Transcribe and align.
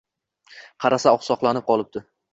Qarasa, 0.85 1.13
oqsoqlanib 1.19 1.69
qolibdi. 1.71 2.07